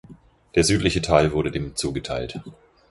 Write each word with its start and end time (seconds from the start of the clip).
Der 0.55 0.63
südliche 0.63 1.03
Teil 1.03 1.31
wurde 1.31 1.51
dem 1.51 1.75
zugeteilt. 1.75 2.41